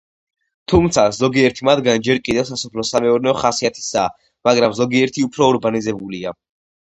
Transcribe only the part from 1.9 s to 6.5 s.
ჯერ კიდევ სასოფლო-სამეურნეო ხასიათისაა, მაგრამ ზოგიერთი უფრო ურბანიზებულია.